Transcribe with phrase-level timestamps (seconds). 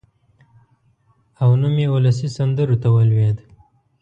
[1.41, 3.37] او نوم یې اولسي سندرو ته ولوېد.